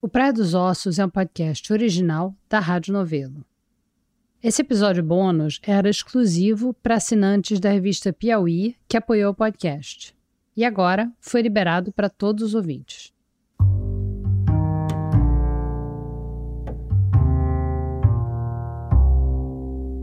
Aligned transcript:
O 0.00 0.08
Praia 0.08 0.30
dos 0.30 0.52
Ossos 0.52 0.98
é 0.98 1.06
um 1.06 1.08
podcast 1.08 1.72
original 1.72 2.34
da 2.50 2.60
Rádio 2.60 2.92
Novelo. 2.92 3.42
Esse 4.42 4.60
episódio 4.60 5.02
bônus 5.02 5.58
era 5.62 5.88
exclusivo 5.88 6.74
para 6.74 6.96
assinantes 6.96 7.58
da 7.58 7.70
revista 7.70 8.12
Piauí, 8.12 8.76
que 8.86 8.98
apoiou 8.98 9.32
o 9.32 9.34
podcast. 9.34 10.14
E 10.54 10.66
agora 10.66 11.10
foi 11.18 11.40
liberado 11.40 11.92
para 11.92 12.10
todos 12.10 12.42
os 12.42 12.54
ouvintes. 12.54 13.10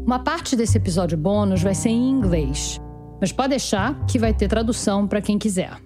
Uma 0.04 0.23
parte 0.23 0.55
desse 0.55 0.75
episódio 0.75 1.18
bônus 1.18 1.62
vai 1.62 1.75
ser 1.75 1.89
em 1.89 2.10
inglês, 2.10 2.82
mas 3.21 3.32
pode 3.32 3.50
deixar 3.50 4.04
que 4.07 4.18
vai 4.18 4.34
ter 4.34 4.48
tradução 4.48 5.07
para 5.07 5.21
quem 5.21 5.38
quiser. 5.38 5.82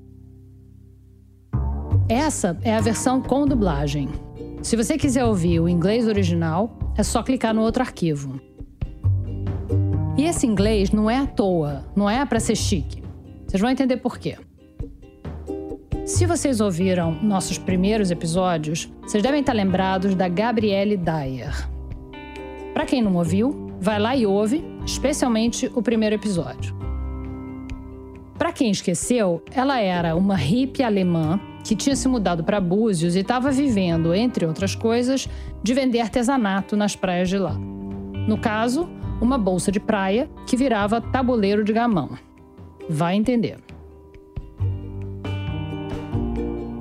Essa 2.10 2.58
é 2.62 2.74
a 2.74 2.80
versão 2.80 3.22
com 3.22 3.46
dublagem. 3.46 4.08
Se 4.62 4.78
você 4.78 4.98
quiser 4.98 5.26
ouvir 5.26 5.60
o 5.60 5.68
inglês 5.68 6.08
original, 6.08 6.78
é 6.96 7.04
só 7.04 7.22
clicar 7.22 7.54
no 7.54 7.62
outro 7.62 7.84
arquivo. 7.84 8.40
E 10.18 10.24
esse 10.24 10.48
inglês 10.48 10.90
não 10.92 11.10
é 11.10 11.18
à 11.18 11.28
toa, 11.28 11.84
não 11.94 12.10
é 12.10 12.26
para 12.26 12.40
ser 12.40 12.56
chique. 12.56 13.04
Vocês 13.46 13.60
vão 13.60 13.70
entender 13.70 13.98
por 13.98 14.18
quê. 14.18 14.38
Se 16.06 16.26
vocês 16.26 16.62
ouviram 16.62 17.12
nossos 17.22 17.58
primeiros 17.58 18.10
episódios, 18.10 18.90
vocês 19.02 19.22
devem 19.22 19.42
estar 19.42 19.52
lembrados 19.52 20.16
da 20.16 20.30
Gabrielle 20.30 20.96
Dyer. 20.96 21.70
Para 22.74 22.86
quem 22.86 23.02
não 23.02 23.16
ouviu, 23.16 23.68
vai 23.82 24.00
lá 24.00 24.16
e 24.16 24.26
ouve, 24.26 24.64
especialmente 24.86 25.70
o 25.76 25.82
primeiro 25.82 26.16
episódio. 26.16 26.74
Para 28.38 28.54
quem 28.54 28.72
esqueceu, 28.72 29.44
ela 29.52 29.82
era 29.82 30.16
uma 30.16 30.36
hippie 30.36 30.84
alemã 30.84 31.38
que 31.68 31.76
tinha 31.76 31.98
se 31.98 32.08
mudado 32.08 32.46
para 32.46 32.62
Búzios 32.62 33.14
e 33.14 33.20
estava 33.20 33.52
vivendo, 33.52 34.14
entre 34.14 34.46
outras 34.46 34.74
coisas, 34.74 35.28
de 35.62 35.74
vender 35.74 36.00
artesanato 36.00 36.78
nas 36.78 36.96
praias 36.96 37.28
de 37.28 37.38
lá. 37.38 37.56
No 38.26 38.38
caso, 38.38 38.90
uma 39.20 39.38
bolsa 39.38 39.70
de 39.70 39.80
praia 39.80 40.30
que 40.46 40.56
virava 40.56 41.02
tabuleiro 41.02 41.66
de 41.66 41.74
gamão. 41.74 42.18
Vai 42.90 43.16
entender. 43.16 43.60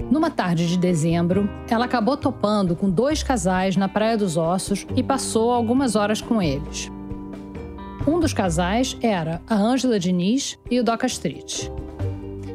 Numa 0.09 0.31
tarde 0.31 0.69
de 0.69 0.79
dezembro, 0.79 1.51
ela 1.69 1.87
acabou 1.87 2.17
topando 2.17 2.77
com 2.77 2.89
dois 2.89 3.25
casais 3.25 3.77
na 3.77 3.89
Praia 3.89 4.17
dos 4.17 4.37
Ossos 4.37 4.87
e 4.95 5.03
passou 5.03 5.51
algumas 5.51 5.97
horas 5.97 6.21
com 6.21 6.41
eles. 6.41 6.93
Um 8.07 8.21
dos 8.21 8.33
casais 8.33 8.97
era 9.03 9.43
a 9.49 9.57
Ângela 9.57 9.99
Diniz 9.99 10.57
e 10.71 10.79
o 10.79 10.85
Doca 10.85 11.07
Street. 11.07 11.69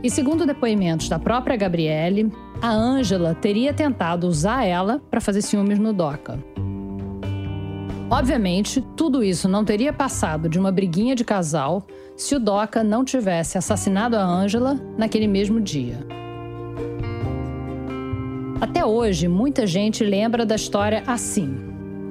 E 0.03 0.09
segundo 0.09 0.47
depoimentos 0.47 1.07
da 1.07 1.19
própria 1.19 1.55
Gabriele, 1.55 2.31
a 2.59 2.71
Ângela 2.71 3.35
teria 3.35 3.71
tentado 3.71 4.27
usar 4.27 4.65
ela 4.65 4.99
para 5.11 5.21
fazer 5.21 5.43
ciúmes 5.43 5.77
no 5.77 5.93
Doca. 5.93 6.39
Obviamente, 8.09 8.81
tudo 8.97 9.23
isso 9.23 9.47
não 9.47 9.63
teria 9.63 9.93
passado 9.93 10.49
de 10.49 10.59
uma 10.59 10.71
briguinha 10.71 11.15
de 11.15 11.23
casal 11.23 11.85
se 12.17 12.35
o 12.35 12.39
Doca 12.39 12.83
não 12.83 13.05
tivesse 13.05 13.57
assassinado 13.57 14.17
a 14.17 14.23
Ângela 14.23 14.79
naquele 14.97 15.27
mesmo 15.27 15.61
dia. 15.61 15.99
Até 18.59 18.83
hoje, 18.83 19.27
muita 19.27 19.67
gente 19.67 20.03
lembra 20.03 20.45
da 20.45 20.55
história 20.55 21.03
assim. 21.05 21.55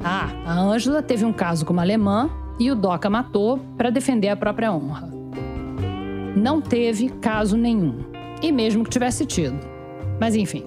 Ah, 0.03 0.31
a 0.47 0.59
Ângela 0.59 1.03
teve 1.03 1.25
um 1.25 1.33
caso 1.33 1.67
com 1.67 1.73
uma 1.73 1.83
alemã 1.83 2.31
e 2.59 2.71
o 2.71 2.75
Doca 2.77 3.11
matou 3.11 3.59
para 3.77 3.91
defender 3.91 4.29
a 4.29 4.37
própria 4.37 4.73
honra 4.73 5.20
não 6.37 6.61
teve 6.61 7.09
caso 7.09 7.57
nenhum. 7.57 7.99
E 8.43 8.51
mesmo 8.51 8.85
que 8.85 8.91
tivesse 8.91 9.27
tido. 9.27 9.59
Mas 10.21 10.35
enfim. 10.35 10.65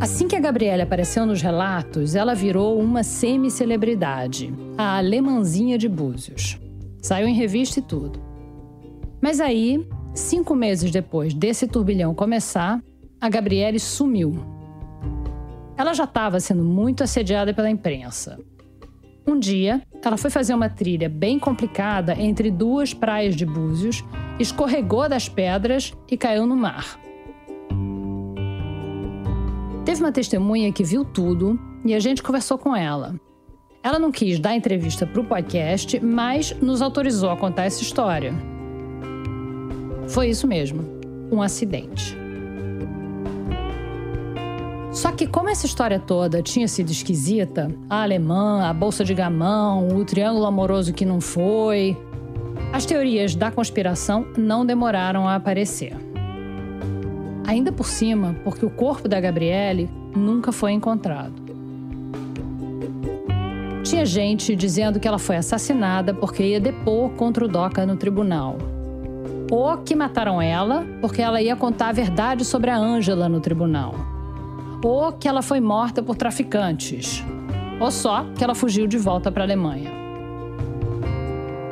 Assim 0.00 0.28
que 0.28 0.36
a 0.36 0.40
Gabriela 0.40 0.82
apareceu 0.82 1.24
nos 1.24 1.40
relatos, 1.40 2.14
ela 2.14 2.34
virou 2.34 2.78
uma 2.78 3.02
semi-celebridade, 3.02 4.52
a 4.76 4.98
alemãzinha 4.98 5.78
de 5.78 5.88
Búzios. 5.88 6.60
Saiu 7.00 7.26
em 7.26 7.34
revista 7.34 7.78
e 7.78 7.82
tudo. 7.82 8.20
Mas 9.22 9.40
aí, 9.40 9.86
cinco 10.12 10.54
meses 10.54 10.90
depois 10.90 11.32
desse 11.32 11.66
turbilhão 11.66 12.14
começar, 12.14 12.82
a 13.18 13.28
Gabriele 13.30 13.78
sumiu. 13.78 14.34
Ela 15.78 15.94
já 15.94 16.04
estava 16.04 16.40
sendo 16.40 16.62
muito 16.62 17.02
assediada 17.02 17.54
pela 17.54 17.70
imprensa. 17.70 18.38
Um 19.26 19.38
dia, 19.38 19.82
ela 20.04 20.16
foi 20.16 20.30
fazer 20.30 20.54
uma 20.54 20.68
trilha 20.68 21.08
bem 21.08 21.36
complicada 21.36 22.14
entre 22.14 22.48
duas 22.48 22.94
praias 22.94 23.34
de 23.34 23.44
Búzios, 23.44 24.04
escorregou 24.38 25.08
das 25.08 25.28
pedras 25.28 25.92
e 26.08 26.16
caiu 26.16 26.46
no 26.46 26.56
mar. 26.56 26.98
Teve 29.84 30.00
uma 30.00 30.12
testemunha 30.12 30.72
que 30.72 30.84
viu 30.84 31.04
tudo 31.04 31.58
e 31.84 31.92
a 31.92 31.98
gente 31.98 32.22
conversou 32.22 32.56
com 32.56 32.74
ela. 32.74 33.18
Ela 33.82 33.98
não 33.98 34.12
quis 34.12 34.38
dar 34.38 34.54
entrevista 34.54 35.06
para 35.06 35.20
o 35.20 35.24
podcast, 35.24 35.98
mas 36.00 36.52
nos 36.60 36.80
autorizou 36.80 37.30
a 37.30 37.36
contar 37.36 37.64
essa 37.64 37.82
história. 37.82 38.32
Foi 40.08 40.28
isso 40.28 40.46
mesmo, 40.46 40.84
um 41.32 41.42
acidente. 41.42 42.25
Só 44.96 45.12
que 45.12 45.26
como 45.26 45.50
essa 45.50 45.66
história 45.66 46.00
toda 46.00 46.42
tinha 46.42 46.66
sido 46.66 46.90
esquisita, 46.90 47.70
a 47.88 48.02
alemã, 48.02 48.66
a 48.66 48.72
bolsa 48.72 49.04
de 49.04 49.12
gamão, 49.12 49.88
o 49.88 50.02
triângulo 50.06 50.46
amoroso 50.46 50.94
que 50.94 51.04
não 51.04 51.20
foi, 51.20 51.94
as 52.72 52.86
teorias 52.86 53.34
da 53.34 53.50
conspiração 53.50 54.26
não 54.38 54.64
demoraram 54.64 55.28
a 55.28 55.34
aparecer. 55.34 55.94
Ainda 57.46 57.70
por 57.70 57.86
cima, 57.86 58.36
porque 58.42 58.64
o 58.64 58.70
corpo 58.70 59.06
da 59.06 59.20
Gabriele 59.20 59.90
nunca 60.16 60.50
foi 60.50 60.72
encontrado. 60.72 61.34
Tinha 63.82 64.06
gente 64.06 64.56
dizendo 64.56 64.98
que 64.98 65.06
ela 65.06 65.18
foi 65.18 65.36
assassinada 65.36 66.14
porque 66.14 66.42
ia 66.42 66.58
depor 66.58 67.10
contra 67.10 67.44
o 67.44 67.48
Doca 67.48 67.84
no 67.84 67.96
tribunal. 67.96 68.56
Ou 69.50 69.76
que 69.76 69.94
mataram 69.94 70.40
ela 70.40 70.86
porque 71.02 71.20
ela 71.20 71.42
ia 71.42 71.54
contar 71.54 71.88
a 71.88 71.92
verdade 71.92 72.46
sobre 72.46 72.70
a 72.70 72.78
Ângela 72.78 73.28
no 73.28 73.40
tribunal 73.40 74.15
ou 74.82 75.12
que 75.12 75.28
ela 75.28 75.42
foi 75.42 75.60
morta 75.60 76.02
por 76.02 76.16
traficantes, 76.16 77.22
ou 77.80 77.90
só 77.90 78.24
que 78.36 78.44
ela 78.44 78.54
fugiu 78.54 78.86
de 78.86 78.98
volta 78.98 79.30
para 79.30 79.42
a 79.42 79.46
Alemanha. 79.46 79.90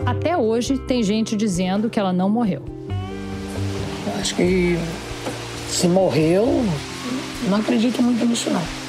Até 0.04 0.36
hoje 0.36 0.78
tem 0.78 1.02
gente 1.02 1.36
dizendo 1.36 1.88
que 1.88 1.98
ela 1.98 2.12
não 2.12 2.28
morreu. 2.28 2.62
Eu 4.06 4.20
acho 4.20 4.34
que 4.34 4.76
se 5.68 5.88
morreu, 5.88 6.46
não 7.48 7.58
acredito 7.58 8.02
muito 8.02 8.24
nisso 8.26 8.50
não. 8.50 8.84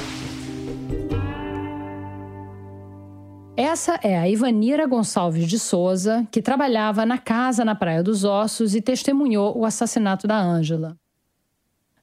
Essa 3.56 3.98
é 4.02 4.18
a 4.18 4.28
Ivanira 4.28 4.86
Gonçalves 4.86 5.48
de 5.48 5.58
Souza, 5.58 6.26
que 6.30 6.42
trabalhava 6.42 7.06
na 7.06 7.16
casa 7.16 7.64
na 7.64 7.74
Praia 7.74 8.02
dos 8.02 8.22
Ossos 8.22 8.74
e 8.74 8.82
testemunhou 8.82 9.56
o 9.56 9.64
assassinato 9.64 10.26
da 10.26 10.38
Ângela. 10.38 10.96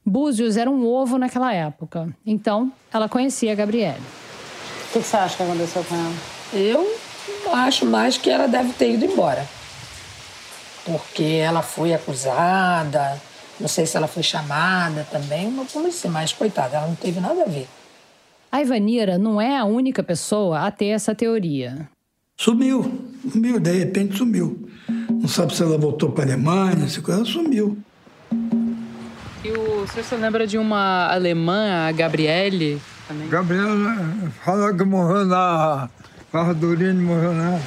Búzios 0.06 0.56
era 0.56 0.70
um 0.70 0.86
ovo 0.86 1.16
naquela 1.16 1.52
época. 1.54 2.14
Então, 2.26 2.70
ela 2.92 3.08
conhecia 3.08 3.52
a 3.52 3.54
Gabriele. 3.54 4.02
O 4.90 4.92
que 4.92 4.98
você 4.98 5.16
acha 5.16 5.36
que 5.36 5.42
aconteceu 5.42 5.82
com 5.84 5.94
ela? 5.94 6.14
Eu 6.52 6.86
acho 7.52 7.86
mais 7.86 8.18
que 8.18 8.28
ela 8.28 8.46
deve 8.46 8.72
ter 8.74 8.92
ido 8.92 9.06
embora. 9.06 9.48
Porque 10.84 11.22
ela 11.22 11.62
foi 11.62 11.94
acusada, 11.94 13.20
não 13.58 13.66
sei 13.66 13.86
se 13.86 13.96
ela 13.96 14.06
foi 14.06 14.22
chamada 14.22 15.06
também, 15.10 15.48
uma 15.48 15.64
polícia, 15.64 16.10
mas 16.10 16.32
coitada, 16.32 16.76
ela 16.76 16.86
não 16.86 16.94
teve 16.94 17.18
nada 17.18 17.42
a 17.42 17.46
ver. 17.46 17.66
A 18.52 18.60
Ivanira 18.60 19.16
não 19.16 19.40
é 19.40 19.56
a 19.56 19.64
única 19.64 20.02
pessoa 20.02 20.60
a 20.60 20.70
ter 20.70 20.88
essa 20.88 21.14
teoria. 21.14 21.88
Sumiu, 22.36 23.10
sumiu, 23.32 23.58
de 23.58 23.72
repente 23.72 24.18
sumiu. 24.18 24.68
Não 25.10 25.28
sabe 25.28 25.56
se 25.56 25.62
ela 25.62 25.78
voltou 25.78 26.12
para 26.12 26.24
a 26.24 26.26
Alemanha, 26.26 26.86
se 26.88 27.02
ela 27.08 27.24
sumiu. 27.24 27.78
Senhor 29.86 30.04
se 30.04 30.14
lembra 30.16 30.46
de 30.46 30.58
uma 30.58 31.12
alemã, 31.12 31.88
a 31.88 31.92
Gabriele? 31.92 32.80
Também? 33.06 33.28
Gabriele 33.28 34.30
fala 34.44 34.72
que 34.72 34.84
morreu 34.84 35.26
na 35.26 35.88
Fardurini, 36.30 37.02
morreu 37.02 37.32
nada. 37.32 37.62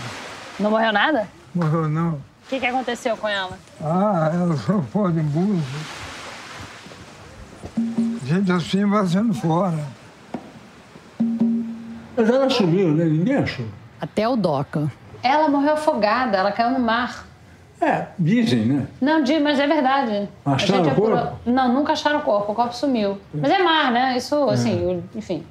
Não 0.60 0.72
morreu 0.72 0.92
nada? 0.92 1.28
Morreu 1.54 1.88
não. 1.88 2.14
O 2.14 2.50
que, 2.50 2.60
que 2.60 2.66
aconteceu 2.66 3.16
com 3.18 3.28
ela? 3.28 3.58
Ah, 3.82 4.32
ela 4.34 4.56
foi 4.56 4.82
fora 4.84 5.12
de 5.12 5.20
burro. 5.22 5.62
Gente 8.26 8.52
assim 8.52 8.86
vai 8.86 9.06
sendo 9.08 9.34
fora. 9.34 9.80
Mas 12.16 12.30
ela 12.30 12.50
sumiu, 12.50 12.92
né? 12.92 13.06
Ninguém 13.06 13.38
achou. 13.38 13.66
Até 14.02 14.28
o 14.28 14.36
Doca. 14.36 14.92
Ela 15.22 15.50
morreu 15.50 15.74
afogada, 15.74 16.38
ela 16.38 16.52
caiu 16.52 16.72
no 16.72 16.80
mar. 16.80 17.26
É, 17.80 18.08
dizem, 18.18 18.66
né? 18.66 18.88
Não, 19.00 19.20
mas 19.42 19.60
é 19.60 19.68
verdade. 19.68 20.28
Acharam 20.46 20.84
o 20.86 20.90
apurou... 20.90 21.18
corpo? 21.18 21.38
Não, 21.46 21.72
nunca 21.74 21.94
acharam 21.94 22.20
o 22.20 22.22
corpo. 22.24 22.52
O 22.52 22.56
corpo 22.56 22.74
sumiu. 22.76 23.20
Mas 23.34 23.52
é 23.52 23.60
mar, 23.62 23.92
né? 23.92 24.18
Isso, 24.18 24.36
assim, 24.50 24.84
o- 24.86 25.04
enfim. 25.16 25.44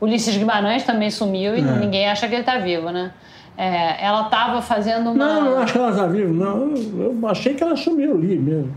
Ulisses 0.00 0.36
Guimarães 0.36 0.82
também 0.84 1.10
sumiu 1.10 1.56
e 1.56 1.60
É. 1.60 1.62
ninguém 1.62 2.08
acha 2.08 2.28
que 2.28 2.34
ele 2.34 2.42
tá 2.44 2.58
vivo, 2.58 2.90
né? 2.90 3.12
É, 3.56 4.04
ela 4.04 4.24
tava 4.24 4.62
fazendo 4.62 5.10
uma... 5.10 5.14
Não, 5.26 5.44
não 5.44 5.58
acho 5.58 5.72
que 5.72 5.78
ela 5.78 5.90
está 5.90 6.06
viva, 6.06 6.32
não. 6.32 6.74
Eu 6.74 7.28
achei 7.28 7.54
que 7.54 7.62
ela 7.62 7.76
sumiu 7.76 8.14
ali 8.16 8.38
mesmo. 8.38 8.74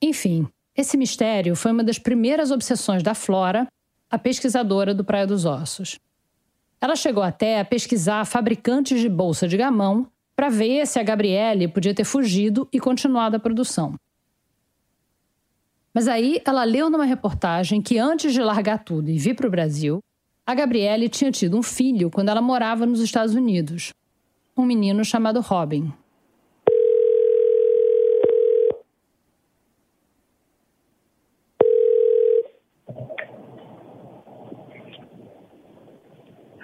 Enfim, 0.00 0.46
Esse 0.74 0.96
mistério 0.96 1.54
foi 1.54 1.70
uma 1.70 1.84
das 1.84 1.98
primeiras 1.98 2.50
obsessões 2.50 3.02
da 3.02 3.12
Flora, 3.14 3.66
a 4.10 4.18
pesquisadora 4.18 4.94
do 4.94 5.04
Praia 5.04 5.26
dos 5.26 5.44
Ossos. 5.44 5.98
Ela 6.80 6.96
chegou 6.96 7.22
até 7.22 7.60
a 7.60 7.64
pesquisar 7.64 8.24
fabricantes 8.24 8.98
de 8.98 9.08
bolsa 9.08 9.46
de 9.46 9.56
gamão 9.58 10.06
para 10.42 10.50
ver 10.50 10.84
se 10.88 10.98
a 10.98 11.04
Gabriele 11.04 11.68
podia 11.68 11.94
ter 11.94 12.02
fugido 12.02 12.68
e 12.72 12.80
continuado 12.80 13.36
a 13.36 13.38
produção. 13.38 13.94
Mas 15.94 16.08
aí 16.08 16.42
ela 16.44 16.64
leu 16.64 16.90
numa 16.90 17.04
reportagem 17.04 17.80
que 17.80 17.96
antes 17.96 18.32
de 18.32 18.42
largar 18.42 18.82
tudo 18.82 19.08
e 19.08 19.16
vir 19.18 19.36
para 19.36 19.46
o 19.46 19.50
Brasil, 19.50 20.00
a 20.44 20.52
Gabriele 20.52 21.08
tinha 21.08 21.30
tido 21.30 21.56
um 21.56 21.62
filho 21.62 22.10
quando 22.10 22.30
ela 22.30 22.42
morava 22.42 22.84
nos 22.84 22.98
Estados 22.98 23.36
Unidos, 23.36 23.92
um 24.56 24.64
menino 24.64 25.04
chamado 25.04 25.40
Robin. 25.40 25.92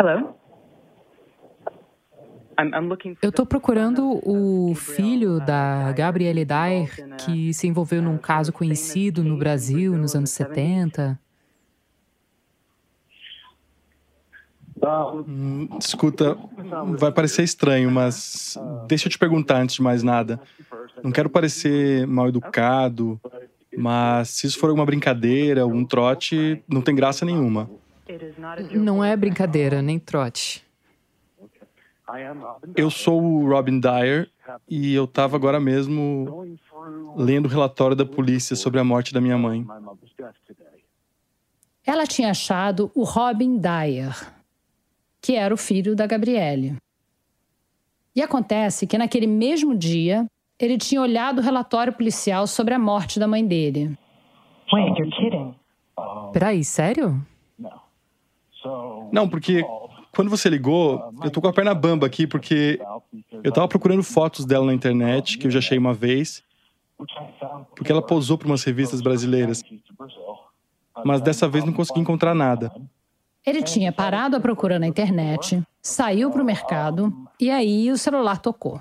Hello? 0.00 0.37
Eu 3.22 3.30
estou 3.30 3.46
procurando 3.46 4.20
o 4.28 4.74
filho 4.74 5.38
da 5.38 5.92
Gabrielle 5.92 6.44
Dyer, 6.44 7.16
que 7.18 7.54
se 7.54 7.68
envolveu 7.68 8.02
num 8.02 8.18
caso 8.18 8.52
conhecido 8.52 9.22
no 9.22 9.36
Brasil 9.36 9.96
nos 9.96 10.16
anos 10.16 10.30
70. 10.30 11.18
Hum, 15.26 15.68
escuta, 15.78 16.36
vai 16.98 17.12
parecer 17.12 17.42
estranho, 17.42 17.90
mas 17.90 18.56
deixa 18.88 19.06
eu 19.06 19.10
te 19.10 19.18
perguntar 19.18 19.60
antes 19.60 19.76
de 19.76 19.82
mais 19.82 20.02
nada. 20.02 20.40
Não 21.02 21.12
quero 21.12 21.30
parecer 21.30 22.06
mal 22.08 22.28
educado, 22.28 23.20
mas 23.76 24.30
se 24.30 24.46
isso 24.48 24.58
for 24.58 24.68
alguma 24.68 24.86
brincadeira, 24.86 25.66
um 25.66 25.84
trote, 25.84 26.62
não 26.68 26.82
tem 26.82 26.94
graça 26.94 27.24
nenhuma. 27.24 27.70
Não 28.72 29.04
é 29.04 29.16
brincadeira, 29.16 29.80
nem 29.80 29.98
trote. 29.98 30.67
Eu 32.74 32.90
sou 32.90 33.22
o 33.22 33.48
Robin 33.48 33.80
Dyer 33.80 34.30
e 34.68 34.94
eu 34.94 35.04
estava 35.04 35.36
agora 35.36 35.60
mesmo 35.60 36.46
lendo 37.16 37.46
o 37.46 37.48
relatório 37.48 37.94
da 37.94 38.06
polícia 38.06 38.56
sobre 38.56 38.80
a 38.80 38.84
morte 38.84 39.12
da 39.12 39.20
minha 39.20 39.36
mãe. 39.36 39.66
Ela 41.84 42.06
tinha 42.06 42.30
achado 42.30 42.90
o 42.94 43.02
Robin 43.04 43.58
Dyer, 43.58 44.14
que 45.20 45.34
era 45.34 45.52
o 45.52 45.56
filho 45.56 45.94
da 45.94 46.06
Gabriele. 46.06 46.76
E 48.14 48.22
acontece 48.22 48.86
que 48.86 48.98
naquele 48.98 49.26
mesmo 49.26 49.76
dia, 49.76 50.26
ele 50.58 50.76
tinha 50.76 51.00
olhado 51.00 51.38
o 51.38 51.42
relatório 51.42 51.92
policial 51.92 52.46
sobre 52.46 52.74
a 52.74 52.78
morte 52.78 53.20
da 53.20 53.28
mãe 53.28 53.46
dele. 53.46 53.96
Wait, 54.72 54.98
you're 54.98 55.10
kidding. 55.16 55.54
Peraí, 56.32 56.64
sério? 56.64 57.24
Não, 59.12 59.28
porque 59.28 59.64
quando 60.18 60.30
você 60.30 60.48
ligou, 60.48 61.14
eu 61.22 61.30
tô 61.30 61.40
com 61.40 61.46
a 61.46 61.52
perna 61.52 61.72
bamba 61.72 62.04
aqui 62.04 62.26
porque 62.26 62.80
eu 63.44 63.52
tava 63.52 63.68
procurando 63.68 64.02
fotos 64.02 64.44
dela 64.44 64.66
na 64.66 64.74
internet, 64.74 65.38
que 65.38 65.46
eu 65.46 65.50
já 65.52 65.60
achei 65.60 65.78
uma 65.78 65.94
vez, 65.94 66.42
porque 67.76 67.92
ela 67.92 68.02
posou 68.02 68.36
para 68.36 68.48
umas 68.48 68.64
revistas 68.64 69.00
brasileiras. 69.00 69.62
Mas 71.04 71.20
dessa 71.20 71.46
vez 71.48 71.64
não 71.64 71.72
consegui 71.72 72.00
encontrar 72.00 72.34
nada. 72.34 72.72
Ele 73.46 73.62
tinha 73.62 73.92
parado 73.92 74.34
a 74.34 74.40
procura 74.40 74.76
na 74.76 74.88
internet, 74.88 75.62
saiu 75.80 76.32
para 76.32 76.42
o 76.42 76.44
mercado 76.44 77.16
e 77.38 77.48
aí 77.48 77.88
o 77.88 77.96
celular 77.96 78.38
tocou. 78.38 78.80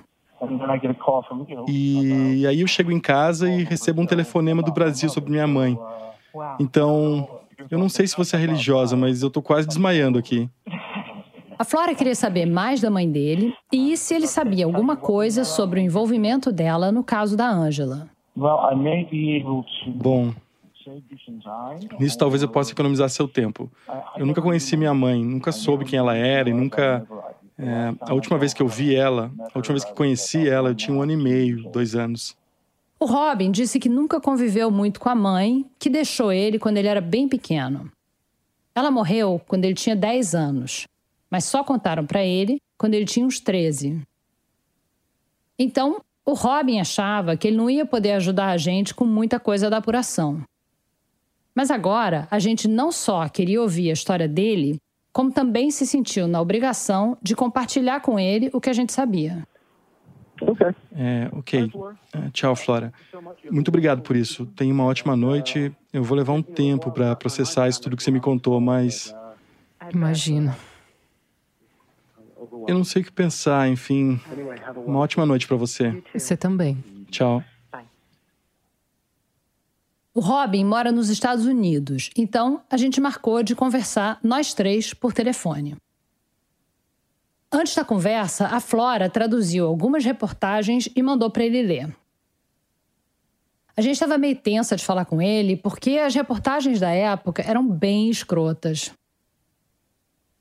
E 1.68 2.48
aí 2.48 2.62
eu 2.62 2.68
chego 2.68 2.92
em 2.92 3.00
casa 3.00 3.48
e 3.48 3.64
recebo 3.64 4.02
um 4.02 4.08
telefonema 4.08 4.64
do 4.64 4.72
Brasil 4.72 5.08
sobre 5.08 5.30
minha 5.30 5.46
mãe. 5.46 5.78
Então, 6.60 7.30
eu 7.70 7.78
não 7.78 7.90
sei 7.90 8.08
se 8.08 8.18
você 8.18 8.36
é 8.36 8.40
religiosa, 8.40 8.96
mas 8.96 9.22
eu 9.22 9.30
tô 9.30 9.40
quase 9.42 9.68
desmaiando 9.68 10.18
aqui. 10.18 10.50
A 11.60 11.64
Flora 11.64 11.96
queria 11.96 12.14
saber 12.14 12.46
mais 12.46 12.82
da 12.82 12.90
mãe 12.90 13.10
dele 13.10 13.54
e 13.72 13.98
se 13.98 14.14
ele 14.14 14.28
sabia 14.28 14.66
alguma 14.66 14.96
coisa 14.96 15.44
sobre 15.44 15.80
o 15.80 15.84
envolvimento 15.84 16.52
dela 16.52 16.92
no 16.92 17.04
caso 17.04 17.36
da 17.36 17.50
Ângela. 17.50 18.08
Bom, 19.88 20.34
nisso 22.00 22.18
talvez 22.18 22.44
eu 22.44 22.50
possa 22.50 22.72
economizar 22.72 23.10
seu 23.10 23.28
tempo. 23.28 23.72
Eu 24.16 24.26
nunca 24.26 24.42
conheci 24.42 24.78
minha 24.78 24.94
mãe, 24.94 25.24
nunca 25.24 25.52
soube 25.52 25.84
quem 25.84 25.98
ela 25.98 26.16
era 26.16 26.50
e 26.50 26.54
nunca. 26.54 27.08
É, 27.58 27.92
a 28.02 28.14
última 28.14 28.38
vez 28.38 28.54
que 28.54 28.62
eu 28.62 28.68
vi 28.68 28.94
ela, 28.94 29.32
a 29.40 29.58
última 29.58 29.74
vez 29.74 29.84
que 29.84 29.96
conheci 29.96 30.48
ela, 30.48 30.70
eu 30.70 30.76
tinha 30.76 30.96
um 30.96 31.02
ano 31.02 31.14
e 31.14 31.18
meio, 31.18 31.64
dois 31.72 31.96
anos. 31.96 32.38
O 33.00 33.06
Robin 33.06 33.50
disse 33.50 33.80
que 33.80 33.90
nunca 33.90 34.22
conviveu 34.22 34.70
muito 34.70 35.00
com 35.00 35.10
a 35.10 35.16
mãe, 35.16 35.66
que 35.80 35.90
deixou 35.90 36.32
ele 36.32 36.60
quando 36.60 36.78
ele 36.78 36.88
era 36.88 37.02
bem 37.02 37.28
pequeno. 37.28 37.92
Ela 38.76 38.92
morreu 38.92 39.42
quando 39.48 39.66
ele 39.66 39.74
tinha 39.74 39.96
10 39.96 40.36
anos, 40.36 40.88
mas 41.30 41.46
só 41.46 41.64
contaram 41.64 42.06
para 42.06 42.24
ele 42.24 42.62
quando 42.78 42.94
ele 42.94 43.06
tinha 43.06 43.26
uns 43.26 43.40
13. 43.40 44.02
Então, 45.58 46.02
o 46.26 46.34
Robin 46.34 46.80
achava 46.80 47.36
que 47.36 47.48
ele 47.48 47.58
não 47.58 47.70
ia 47.70 47.86
poder 47.86 48.14
ajudar 48.14 48.50
a 48.50 48.58
gente 48.58 48.94
com 48.94 49.06
muita 49.06 49.40
coisa 49.40 49.70
da 49.70 49.78
apuração. 49.78 50.44
Mas 51.56 51.72
agora, 51.72 52.28
a 52.30 52.38
gente 52.38 52.68
não 52.68 52.92
só 52.92 53.28
queria 53.28 53.62
ouvir 53.62 53.90
a 53.90 53.94
história 53.94 54.28
dele, 54.28 54.80
como 55.12 55.32
também 55.32 55.72
se 55.72 55.88
sentiu 55.88 56.28
na 56.28 56.40
obrigação 56.40 57.18
de 57.24 57.36
compartilhar 57.36 58.02
com 58.02 58.20
ele 58.20 58.52
o 58.54 58.62
que 58.62 58.70
a 58.70 58.74
gente 58.74 58.94
sabia. 58.94 59.44
Ok. 60.40 60.68
É, 60.96 61.30
ok. 61.32 61.72
É, 62.14 62.30
tchau, 62.32 62.56
Flora. 62.56 62.94
Muito 63.50 63.70
obrigado 63.70 64.02
por 64.02 64.16
isso. 64.16 64.46
Tenha 64.48 64.72
uma 64.72 64.86
ótima 64.86 65.16
noite. 65.16 65.72
Eu 65.92 66.04
vou 66.04 66.16
levar 66.16 66.34
um 66.34 66.44
tempo 66.44 66.92
para 66.92 67.16
processar 67.16 67.68
isso 67.68 67.82
tudo 67.82 67.98
que 67.98 68.04
você 68.04 68.12
me 68.12 68.20
contou, 68.20 68.62
mas. 68.62 69.16
Imagino. 69.92 70.54
Eu 72.68 72.76
não 72.76 72.84
sei 72.84 73.02
o 73.02 73.06
que 73.06 73.12
pensar, 73.12 73.70
enfim. 73.70 74.20
Uma 74.86 75.00
ótima 75.00 75.26
noite 75.26 75.48
para 75.48 75.56
você. 75.56 76.04
Você 76.14 76.36
também. 76.36 76.84
Tchau. 77.10 77.44
O 80.14 80.20
Robin 80.20 80.66
mora 80.66 80.92
nos 80.92 81.10
Estados 81.10 81.46
Unidos, 81.46 82.10
então 82.18 82.64
a 82.72 82.76
gente 82.76 83.00
marcou 83.00 83.44
de 83.44 83.54
conversar 83.54 84.20
nós 84.24 84.52
três 84.52 84.92
por 84.92 85.14
telefone. 85.14 85.78
Antes 87.52 87.76
da 87.76 87.86
conversa, 87.86 88.48
a 88.48 88.60
Flora 88.60 89.10
traduziu 89.12 89.68
algumas 89.68 90.04
reportagens 90.04 90.90
e 90.96 91.04
mandou 91.04 91.30
para 91.30 91.46
ele 91.46 91.62
ler. 91.62 91.96
A 93.76 93.82
gente 93.82 93.94
estava 93.94 94.18
meio 94.18 94.36
tensa 94.36 94.76
de 94.76 94.84
falar 94.84 95.06
com 95.06 95.22
ele 95.22 95.56
porque 95.56 96.00
as 96.00 96.16
reportagens 96.16 96.80
da 96.80 96.90
época 96.90 97.44
eram 97.44 97.66
bem 97.66 98.10
escrotas. 98.10 98.92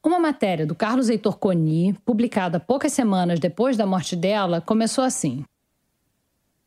Uma 0.07 0.21
matéria 0.21 0.65
do 0.65 0.73
Carlos 0.73 1.09
Heitor 1.09 1.37
Coni, 1.37 1.93
publicada 2.05 2.61
poucas 2.61 2.93
semanas 2.93 3.41
depois 3.41 3.77
da 3.77 3.85
morte 3.85 4.15
dela, 4.15 4.61
começou 4.61 5.03
assim: 5.03 5.45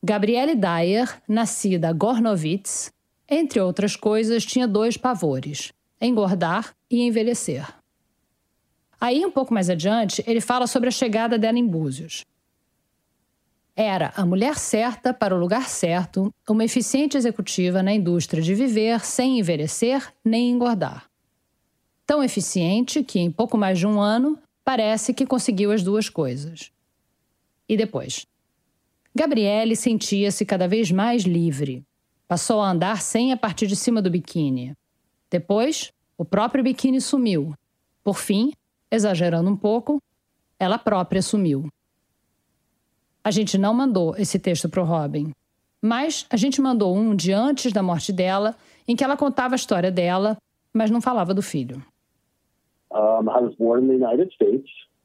Gabriele 0.04 0.56
Dyer, 0.56 1.22
nascida 1.26 1.94
Gornovitz, 1.94 2.92
entre 3.30 3.62
outras 3.62 3.96
coisas, 3.96 4.46
tinha 4.46 4.68
dois 4.68 4.98
pavores: 4.98 5.72
engordar 6.02 6.76
e 6.92 7.02
envelhecer. 7.02 7.66
Aí, 9.00 9.26
um 9.26 9.32
pouco 9.32 9.54
mais 9.54 9.70
adiante, 9.70 10.22
ele 10.28 10.42
fala 10.42 10.68
sobre 10.68 10.90
a 10.90 10.92
chegada 10.92 11.40
dela 11.40 11.58
em 11.58 11.66
Búzios. 11.66 12.26
Era 13.74 14.12
a 14.18 14.26
mulher 14.26 14.58
certa 14.58 15.14
para 15.14 15.34
o 15.34 15.40
lugar 15.40 15.70
certo, 15.70 16.30
uma 16.46 16.66
eficiente 16.66 17.16
executiva 17.16 17.82
na 17.82 17.94
indústria 17.94 18.44
de 18.44 18.54
viver 18.54 19.00
sem 19.06 19.40
envelhecer 19.40 20.14
nem 20.26 20.52
engordar. 20.52 21.09
Tão 22.10 22.24
eficiente 22.24 23.04
que, 23.04 23.20
em 23.20 23.30
pouco 23.30 23.56
mais 23.56 23.78
de 23.78 23.86
um 23.86 24.02
ano, 24.02 24.40
parece 24.66 25.14
que 25.14 25.28
conseguiu 25.28 25.72
as 25.72 25.84
duas 25.84 26.10
coisas. 26.10 26.72
E 27.68 27.78
depois? 27.78 28.26
Gabriele 29.14 29.76
sentia-se 29.76 30.44
cada 30.44 30.68
vez 30.68 30.90
mais 30.90 31.22
livre. 31.22 31.86
Passou 32.28 32.62
a 32.62 32.72
andar 32.72 33.04
sem 33.04 33.32
a 33.32 33.38
partir 33.38 33.68
de 33.68 33.76
cima 33.76 34.02
do 34.02 34.10
biquíni. 34.10 34.74
Depois, 35.30 35.92
o 36.18 36.26
próprio 36.26 36.64
biquíni 36.64 37.00
sumiu. 37.00 37.54
Por 38.04 38.18
fim, 38.18 38.54
exagerando 38.90 39.48
um 39.48 39.56
pouco, 39.56 40.02
ela 40.60 40.80
própria 40.80 41.22
sumiu. 41.22 41.68
A 43.24 43.30
gente 43.30 43.56
não 43.56 43.72
mandou 43.72 44.16
esse 44.18 44.40
texto 44.40 44.68
para 44.68 44.82
o 44.82 44.86
Robin, 44.86 45.32
mas 45.80 46.26
a 46.28 46.38
gente 46.38 46.60
mandou 46.60 46.98
um 46.98 47.16
de 47.16 47.32
antes 47.32 47.72
da 47.72 47.84
morte 47.84 48.12
dela, 48.12 48.58
em 48.88 48.96
que 48.96 49.04
ela 49.04 49.16
contava 49.16 49.54
a 49.54 49.58
história 49.58 49.92
dela, 49.92 50.36
mas 50.74 50.90
não 50.90 51.02
falava 51.02 51.36
do 51.36 51.44
filho. 51.44 51.86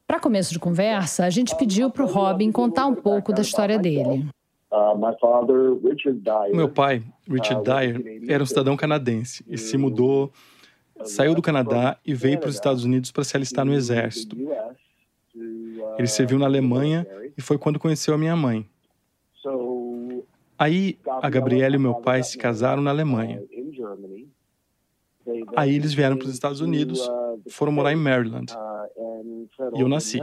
Para 0.07 0.21
começo 0.21 0.53
de 0.53 0.59
conversa, 0.59 1.25
a 1.25 1.31
gente 1.31 1.57
pediu 1.57 1.91
para 1.91 2.05
o 2.05 2.07
Robin 2.07 2.53
contar 2.53 2.87
um 2.87 2.95
pouco 2.95 3.33
da 3.33 3.43
história 3.43 3.79
dele. 3.79 4.27
Meu 6.53 6.69
pai, 6.69 7.03
Richard 7.29 7.63
Dyer, 7.63 8.23
era 8.29 8.43
um 8.43 8.47
cidadão 8.47 8.77
canadense 8.77 9.45
e 9.49 9.57
se 9.57 9.79
mudou 9.79 10.33
saiu 11.03 11.35
do 11.35 11.43
Canadá 11.43 11.99
e 12.05 12.15
veio 12.15 12.39
para 12.39 12.49
os 12.49 12.55
Estados 12.55 12.85
Unidos 12.85 13.11
para 13.11 13.25
se 13.25 13.37
alistar 13.37 13.65
no 13.65 13.75
exército. 13.75 14.37
Ele 15.99 16.07
serviu 16.07 16.39
na 16.39 16.47
Alemanha 16.47 17.07
e 17.37 17.43
foi 17.43 17.59
quando 17.59 17.79
conheceu 17.79 18.15
a 18.15 18.19
minha 18.19 18.37
mãe. 18.37 18.69
Aí 20.57 20.99
a 21.05 21.29
Gabriela 21.29 21.75
e 21.75 21.79
meu 21.79 21.95
pai 21.95 22.23
se 22.23 22.39
casaram 22.39 22.83
na 22.83 22.91
Alemanha. 22.91 23.43
Aí 25.57 25.75
eles 25.75 25.95
vieram 25.95 26.17
para 26.17 26.27
os 26.27 26.33
Estados 26.33 26.61
Unidos, 26.61 27.01
foram 27.51 27.73
morar 27.73 27.93
em 27.93 27.97
Maryland. 27.97 28.53
E 29.75 29.81
eu 29.81 29.89
nasci, 29.89 30.21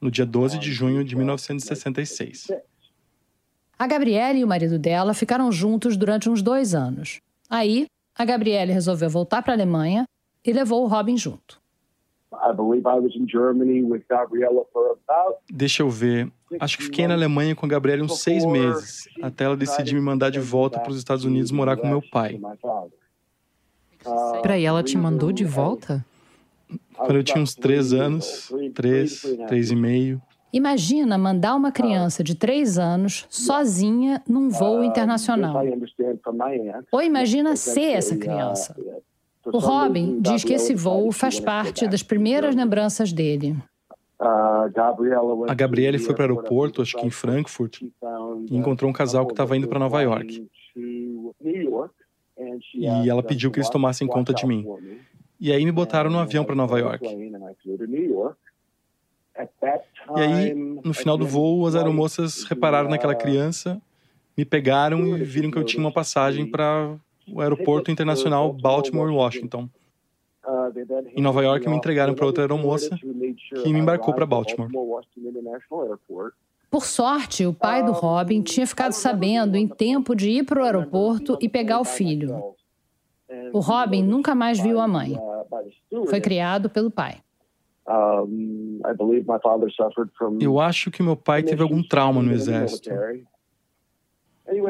no 0.00 0.10
dia 0.10 0.26
12 0.26 0.58
de 0.58 0.72
junho 0.72 1.04
de 1.04 1.16
1966. 1.16 2.48
A 3.78 3.86
Gabriela 3.86 4.38
e 4.38 4.44
o 4.44 4.48
marido 4.48 4.78
dela 4.78 5.14
ficaram 5.14 5.50
juntos 5.50 5.96
durante 5.96 6.28
uns 6.28 6.42
dois 6.42 6.74
anos. 6.74 7.20
Aí, 7.48 7.86
a 8.16 8.24
Gabriela 8.24 8.72
resolveu 8.72 9.08
voltar 9.08 9.42
para 9.42 9.52
a 9.52 9.56
Alemanha 9.56 10.04
e 10.44 10.52
levou 10.52 10.84
o 10.84 10.86
Robin 10.86 11.16
junto. 11.16 11.60
Deixa 15.50 15.82
eu 15.82 15.90
ver. 15.90 16.30
Acho 16.60 16.78
que 16.78 16.84
fiquei 16.84 17.06
na 17.06 17.14
Alemanha 17.14 17.56
com 17.56 17.66
a 17.66 17.68
Gabriela 17.68 18.04
uns 18.04 18.20
seis 18.20 18.44
meses, 18.44 19.08
até 19.20 19.44
ela 19.44 19.56
decidir 19.56 19.94
me 19.94 20.00
mandar 20.00 20.30
de 20.30 20.38
volta 20.38 20.78
para 20.78 20.90
os 20.90 20.98
Estados 20.98 21.24
Unidos 21.24 21.50
morar 21.50 21.76
com 21.76 21.88
meu 21.88 22.02
pai. 22.10 22.38
Peraí, 24.42 24.64
ela 24.64 24.82
te 24.82 24.96
mandou 24.96 25.32
de 25.32 25.44
volta? 25.44 26.04
Quando 26.94 27.16
eu 27.16 27.24
tinha 27.24 27.42
uns 27.42 27.54
três 27.54 27.92
anos, 27.92 28.52
três, 28.74 29.22
três 29.48 29.70
e 29.70 29.76
meio. 29.76 30.20
Imagina 30.52 31.16
mandar 31.16 31.54
uma 31.54 31.70
criança 31.70 32.24
de 32.24 32.34
três 32.34 32.76
anos 32.76 33.24
sozinha 33.30 34.22
num 34.28 34.50
voo 34.50 34.82
internacional. 34.82 35.62
Ou 36.90 37.02
imagina 37.02 37.54
ser 37.56 37.92
essa 37.92 38.16
criança. 38.16 38.76
O 39.46 39.58
Robin 39.58 40.20
diz 40.20 40.44
que 40.44 40.52
esse 40.52 40.74
voo 40.74 41.10
faz 41.12 41.40
parte 41.40 41.86
das 41.86 42.02
primeiras 42.02 42.54
lembranças 42.54 43.12
dele. 43.12 43.56
A 44.18 45.54
Gabriele 45.54 45.98
foi 45.98 46.14
para 46.14 46.26
o 46.26 46.36
aeroporto, 46.36 46.82
acho 46.82 46.96
que 46.96 47.06
em 47.06 47.10
Frankfurt, 47.10 47.80
e 47.82 48.56
encontrou 48.56 48.90
um 48.90 48.92
casal 48.92 49.26
que 49.26 49.32
estava 49.32 49.56
indo 49.56 49.66
para 49.66 49.78
Nova 49.78 50.02
York. 50.02 50.46
E 52.74 53.08
ela 53.08 53.22
pediu 53.22 53.50
que 53.50 53.58
eles 53.58 53.70
tomassem 53.70 54.06
conta 54.06 54.32
de 54.32 54.46
mim. 54.46 54.66
E 55.40 55.52
aí 55.52 55.64
me 55.64 55.72
botaram 55.72 56.10
no 56.10 56.18
avião 56.18 56.44
para 56.44 56.54
Nova 56.54 56.78
York. 56.78 57.06
E 60.16 60.20
aí, 60.20 60.54
no 60.54 60.92
final 60.92 61.16
do 61.16 61.26
voo, 61.26 61.66
as 61.66 61.74
aeromoças 61.74 62.44
repararam 62.44 62.90
naquela 62.90 63.14
criança, 63.14 63.80
me 64.36 64.44
pegaram 64.44 65.16
e 65.16 65.24
viram 65.24 65.50
que 65.50 65.58
eu 65.58 65.64
tinha 65.64 65.82
uma 65.82 65.92
passagem 65.92 66.50
para 66.50 66.94
o 67.28 67.40
aeroporto 67.40 67.90
internacional 67.90 68.52
Baltimore, 68.52 69.10
Washington. 69.10 69.68
Em 71.14 71.22
Nova 71.22 71.42
York, 71.42 71.68
me 71.68 71.76
entregaram 71.76 72.14
para 72.14 72.26
outra 72.26 72.44
aeromoça 72.44 72.98
que 73.62 73.72
me 73.72 73.78
embarcou 73.78 74.12
para 74.12 74.26
Baltimore. 74.26 74.70
Por 76.70 76.84
sorte, 76.84 77.44
o 77.44 77.52
pai 77.52 77.84
do 77.84 77.92
Robin 77.92 78.42
tinha 78.42 78.66
ficado 78.66 78.92
sabendo 78.92 79.56
em 79.56 79.66
tempo 79.66 80.14
de 80.14 80.30
ir 80.30 80.44
para 80.44 80.60
o 80.60 80.64
aeroporto 80.64 81.36
e 81.40 81.48
pegar 81.48 81.80
o 81.80 81.84
filho. 81.84 82.54
O 83.52 83.58
Robin 83.58 84.02
nunca 84.02 84.34
mais 84.34 84.60
viu 84.60 84.80
a 84.80 84.86
mãe. 84.86 85.18
Foi 86.08 86.20
criado 86.20 86.70
pelo 86.70 86.90
pai. 86.90 87.18
Eu 90.40 90.60
acho 90.60 90.90
que 90.92 91.02
meu 91.02 91.16
pai 91.16 91.42
teve 91.42 91.60
algum 91.62 91.82
trauma 91.82 92.22
no 92.22 92.32
exército. 92.32 92.90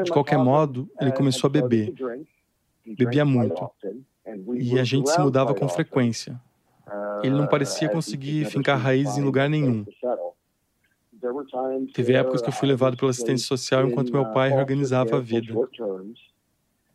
De 0.03 0.11
qualquer 0.11 0.39
modo, 0.39 0.89
ele 0.99 1.11
começou 1.11 1.47
a 1.47 1.51
beber. 1.51 1.93
Bebia 2.85 3.25
muito. 3.25 3.69
E 4.55 4.79
a 4.79 4.83
gente 4.83 5.09
se 5.09 5.19
mudava 5.19 5.53
com 5.53 5.69
frequência. 5.69 6.39
Ele 7.23 7.35
não 7.35 7.47
parecia 7.47 7.89
conseguir 7.89 8.45
fincar 8.45 8.79
raízes 8.79 9.17
em 9.17 9.21
lugar 9.21 9.47
nenhum. 9.47 9.85
Teve 11.93 12.13
épocas 12.13 12.41
que 12.41 12.49
eu 12.49 12.53
fui 12.53 12.67
levado 12.67 12.97
pela 12.97 13.11
assistência 13.11 13.47
social 13.47 13.87
enquanto 13.87 14.11
meu 14.11 14.25
pai 14.31 14.49
reorganizava 14.49 15.17
a 15.17 15.19
vida. 15.19 15.53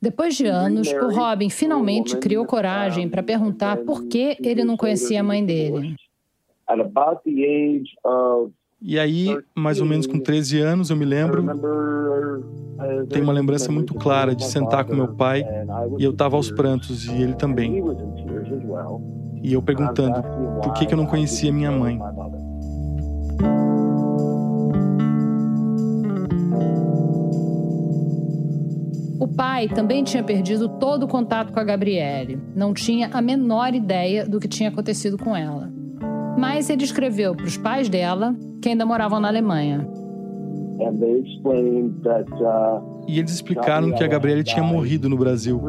Depois 0.01 0.37
de 0.37 0.47
anos, 0.47 0.89
o 0.93 1.11
Robin 1.11 1.49
finalmente 1.49 2.17
criou 2.19 2.45
coragem 2.45 3.09
para 3.09 3.23
perguntar 3.23 3.79
por 3.79 4.05
que 4.05 4.37
ele 4.43 4.63
não 4.63 4.77
conhecia 4.77 5.21
a 5.21 5.23
mãe 5.23 5.45
dele. 5.45 5.97
E 8.81 8.99
aí, 8.99 9.37
mais 9.55 9.81
ou 9.81 9.87
menos 9.87 10.07
com 10.07 10.21
13 10.21 10.61
anos, 10.61 10.91
eu 10.91 10.97
me 10.97 11.05
lembro, 11.05 11.43
tenho 13.09 13.25
uma 13.25 13.33
lembrança 13.33 13.73
muito 13.73 13.95
clara 13.95 14.35
de 14.35 14.45
sentar 14.45 14.85
com 14.85 14.95
meu 14.95 15.09
pai 15.09 15.45
e 15.99 16.05
eu 16.05 16.11
estava 16.11 16.37
aos 16.37 16.51
prantos 16.51 17.07
e 17.07 17.23
ele 17.23 17.35
também. 17.35 17.83
E 19.43 19.53
eu 19.53 19.63
perguntando 19.63 20.23
por 20.63 20.75
que, 20.75 20.87
que 20.87 20.93
eu 20.93 20.99
não 20.99 21.07
conhecia 21.07 21.53
minha 21.53 21.71
mãe. 21.71 21.99
O 29.19 29.27
pai 29.27 29.69
também 29.69 30.05
tinha 30.05 30.23
perdido 30.23 30.69
todo 30.69 31.05
o 31.05 31.09
contato 31.09 31.53
com 31.53 31.59
a 31.59 31.65
Gabriele. 31.65 32.39
Não 32.55 32.75
tinha 32.75 33.09
a 33.13 33.23
menor 33.23 33.75
ideia 33.75 34.27
do 34.27 34.39
que 34.39 34.49
tinha 34.49 34.69
acontecido 34.69 35.17
com 35.17 35.35
ela. 35.35 35.73
Mas 36.39 36.69
ele 36.69 36.85
escreveu 36.85 37.35
para 37.35 37.47
os 37.47 37.57
pais 37.57 37.89
dela, 37.89 38.35
que 38.61 38.69
ainda 38.69 38.85
moravam 38.85 39.19
na 39.19 39.29
Alemanha. 39.29 39.89
E 43.09 43.19
eles 43.19 43.33
explicaram 43.33 43.93
que 43.93 44.05
a 44.05 44.07
Gabriele 44.07 44.45
tinha 44.45 44.63
morrido 44.63 45.09
no 45.09 45.17
Brasil. 45.17 45.63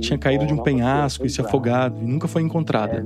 Tinha 0.00 0.18
caído 0.18 0.46
de 0.46 0.52
um 0.52 0.58
penhasco 0.58 1.24
e 1.24 1.30
se 1.30 1.40
afogado 1.40 2.02
e 2.02 2.06
nunca 2.06 2.28
foi 2.28 2.42
encontrada. 2.42 3.04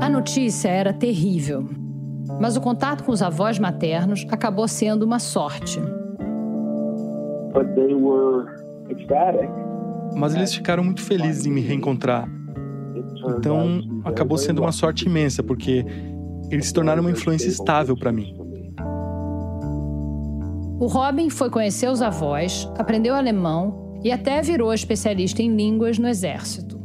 A 0.00 0.08
notícia 0.08 0.68
era 0.68 0.92
terrível. 0.92 1.66
Mas 2.40 2.56
o 2.56 2.60
contato 2.60 3.04
com 3.04 3.12
os 3.12 3.22
avós 3.22 3.58
maternos 3.58 4.26
acabou 4.30 4.66
sendo 4.68 5.04
uma 5.04 5.18
sorte. 5.18 5.80
Mas 10.14 10.34
eles 10.34 10.54
ficaram 10.54 10.84
muito 10.84 11.02
felizes 11.02 11.46
em 11.46 11.50
me 11.50 11.60
reencontrar. 11.60 12.28
Então, 13.38 13.80
acabou 14.04 14.38
sendo 14.38 14.62
uma 14.62 14.72
sorte 14.72 15.06
imensa, 15.06 15.42
porque 15.42 15.84
eles 16.50 16.66
se 16.66 16.72
tornaram 16.72 17.00
uma 17.00 17.10
influência 17.10 17.48
estável 17.48 17.96
para 17.96 18.12
mim. 18.12 18.36
O 20.78 20.86
Robin 20.86 21.30
foi 21.30 21.48
conhecer 21.48 21.90
os 21.90 22.02
avós, 22.02 22.70
aprendeu 22.78 23.14
alemão 23.14 23.98
e 24.04 24.12
até 24.12 24.42
virou 24.42 24.72
especialista 24.72 25.42
em 25.42 25.54
línguas 25.54 25.98
no 25.98 26.06
exército. 26.06 26.78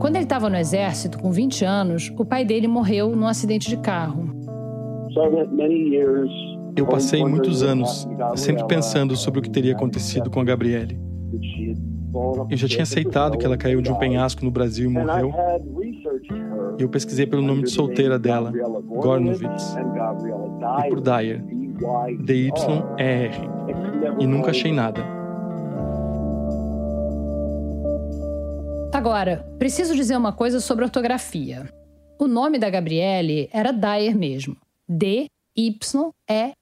Quando 0.00 0.16
ele 0.16 0.24
estava 0.24 0.48
no 0.48 0.56
exército, 0.56 1.18
com 1.18 1.32
20 1.32 1.64
anos, 1.64 2.12
o 2.16 2.24
pai 2.24 2.44
dele 2.44 2.68
morreu 2.68 3.16
num 3.16 3.26
acidente 3.26 3.68
de 3.68 3.76
carro. 3.78 4.33
Eu 6.76 6.86
passei 6.86 7.24
muitos 7.24 7.62
anos 7.62 8.08
sempre 8.36 8.66
pensando 8.66 9.16
sobre 9.16 9.40
o 9.40 9.42
que 9.42 9.50
teria 9.50 9.72
acontecido 9.72 10.30
com 10.30 10.40
a 10.40 10.44
Gabriele. 10.44 10.98
Eu 12.48 12.56
já 12.56 12.68
tinha 12.68 12.82
aceitado 12.84 13.36
que 13.36 13.44
ela 13.44 13.56
caiu 13.56 13.82
de 13.82 13.90
um 13.90 13.96
penhasco 13.96 14.44
no 14.44 14.50
Brasil 14.50 14.88
e 14.88 14.92
morreu. 14.92 15.32
E 16.78 16.82
eu 16.82 16.88
pesquisei 16.88 17.26
pelo 17.26 17.42
nome 17.42 17.64
de 17.64 17.70
solteira 17.70 18.18
dela, 18.18 18.52
Gornovitz, 18.84 19.76
e 20.84 20.88
por 20.88 21.00
Dyer, 21.00 21.44
D-Y-E-R, 22.20 23.34
e 24.20 24.26
nunca 24.26 24.50
achei 24.50 24.72
nada. 24.72 25.02
Agora, 28.92 29.44
preciso 29.58 29.94
dizer 29.94 30.16
uma 30.16 30.32
coisa 30.32 30.60
sobre 30.60 30.84
ortografia. 30.84 31.68
O 32.18 32.28
nome 32.28 32.58
da 32.58 32.70
Gabriele 32.70 33.48
era 33.52 33.72
Dyer 33.72 34.16
mesmo. 34.16 34.56
D-Y-E-R. 34.88 36.54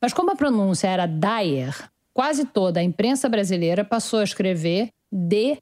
Mas 0.00 0.12
como 0.12 0.30
a 0.30 0.36
pronúncia 0.36 0.88
era 0.88 1.06
Dyer, 1.06 1.90
quase 2.12 2.44
toda 2.44 2.80
a 2.80 2.82
imprensa 2.82 3.28
brasileira 3.28 3.84
passou 3.84 4.20
a 4.20 4.24
escrever 4.24 4.88
D-A-Y-E-R. 5.12 5.60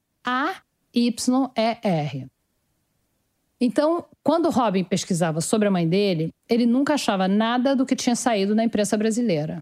Então, 3.60 4.04
quando 4.22 4.50
Robin 4.50 4.84
pesquisava 4.84 5.40
sobre 5.40 5.66
a 5.66 5.70
mãe 5.70 5.88
dele, 5.88 6.32
ele 6.48 6.64
nunca 6.64 6.94
achava 6.94 7.26
nada 7.26 7.74
do 7.74 7.84
que 7.84 7.96
tinha 7.96 8.14
saído 8.14 8.54
na 8.54 8.62
imprensa 8.62 8.96
brasileira. 8.96 9.58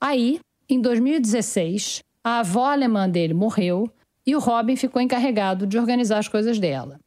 Aí, 0.00 0.40
em 0.68 0.80
2016, 0.80 2.02
a 2.22 2.40
avó 2.40 2.66
alemã 2.66 3.08
dele 3.08 3.32
morreu 3.32 3.90
e 4.26 4.36
o 4.36 4.38
Robin 4.38 4.76
ficou 4.76 5.00
encarregado 5.00 5.66
de 5.66 5.78
organizar 5.78 6.18
as 6.18 6.28
coisas 6.28 6.58
dela. 6.58 7.00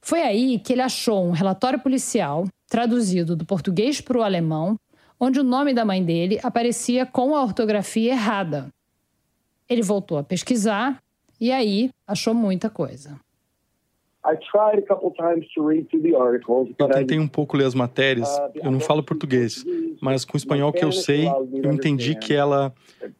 Foi 0.00 0.22
aí 0.22 0.58
que 0.58 0.72
ele 0.72 0.82
achou 0.82 1.24
um 1.24 1.30
relatório 1.30 1.78
policial, 1.78 2.48
traduzido 2.70 3.34
do 3.34 3.44
português 3.44 4.00
para 4.00 4.16
o 4.16 4.22
alemão, 4.22 4.78
onde 5.18 5.40
o 5.40 5.44
nome 5.44 5.74
da 5.74 5.84
mãe 5.84 6.02
dele 6.02 6.38
aparecia 6.42 7.04
com 7.04 7.34
a 7.34 7.42
ortografia 7.42 8.12
errada. 8.12 8.72
Ele 9.68 9.82
voltou 9.82 10.16
a 10.16 10.22
pesquisar 10.22 11.02
e 11.38 11.50
aí 11.50 11.90
achou 12.06 12.32
muita 12.32 12.70
coisa. 12.70 13.18
Eu 16.78 16.88
tentei 16.88 17.18
um 17.18 17.26
pouco 17.26 17.56
ler 17.56 17.64
as 17.64 17.74
matérias. 17.74 18.28
Uh, 18.28 18.50
Eu 18.62 18.70
não 18.70 18.78
falo 18.78 19.02
português, 19.02 19.64
mas 20.00 20.26
com 20.26 20.34
o 20.34 20.36
espanhol 20.36 20.72
que 20.72 20.84
eu 20.84 20.92
sei, 20.92 21.26
eu 21.26 21.72
entendi 21.72 22.14
que 22.14 22.34
ela, 22.34 22.72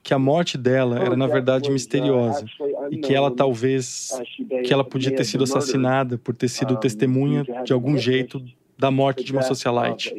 que 0.02 0.12
a 0.12 0.18
morte 0.18 0.58
dela 0.58 0.98
era 0.98 1.16
na 1.16 1.26
verdade 1.26 1.70
misteriosa 1.70 2.44
e 2.90 2.98
que 2.98 3.14
ela 3.14 3.30
talvez, 3.30 4.10
uh, 4.12 4.62
que 4.62 4.72
ela 4.72 4.84
podia 4.84 5.16
ter 5.16 5.24
sido 5.24 5.44
assassinada 5.44 6.18
por 6.18 6.34
ter 6.34 6.48
sido 6.48 6.76
testemunha 6.76 7.44
de 7.64 7.72
algum 7.72 7.96
jeito 7.96 8.38
da 8.80 8.90
morte 8.90 9.22
de 9.22 9.32
uma 9.32 9.42
socialite. 9.42 10.14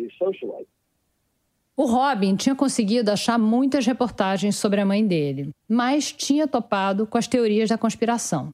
O 1.75 1.85
Robin 1.85 2.35
tinha 2.35 2.53
conseguido 2.53 3.09
achar 3.09 3.39
muitas 3.39 3.87
reportagens 3.87 4.55
sobre 4.55 4.79
a 4.79 4.85
mãe 4.85 5.05
dele, 5.05 5.49
mas 5.67 6.11
tinha 6.11 6.47
topado 6.47 7.07
com 7.07 7.17
as 7.17 7.27
teorias 7.27 7.69
da 7.69 7.77
conspiração. 7.77 8.53